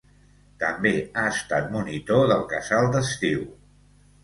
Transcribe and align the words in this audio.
També 0.63 0.91
ha 1.01 1.25
estat 1.33 1.69
monitor 1.77 2.25
del 2.33 2.43
casal 2.55 2.91
d'estiu. 2.99 3.49